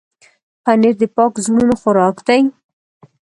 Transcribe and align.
پنېر 0.63 0.95
د 1.01 1.03
پاک 1.15 1.33
زړونو 1.45 1.75
خوراک 1.81 2.17
دی. 2.27 2.41